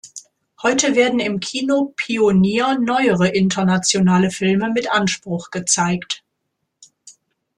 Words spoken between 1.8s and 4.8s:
Pionier neuere internationale Filme